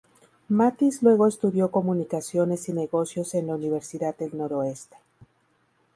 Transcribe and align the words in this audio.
Mathis 0.49 1.03
luego 1.03 1.27
estudió 1.27 1.69
comunicaciones 1.69 2.67
y 2.69 2.73
negocios 2.73 3.35
en 3.35 3.45
la 3.45 3.53
Universidad 3.55 4.17
del 4.17 4.35
Noroeste. 4.35 4.97